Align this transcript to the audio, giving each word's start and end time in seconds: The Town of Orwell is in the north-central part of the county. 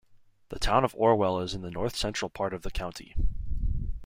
The 0.49 0.57
Town 0.57 0.83
of 0.83 0.95
Orwell 0.95 1.39
is 1.41 1.53
in 1.53 1.61
the 1.61 1.69
north-central 1.69 2.29
part 2.29 2.55
of 2.55 2.63
the 2.63 2.71
county. 2.71 3.15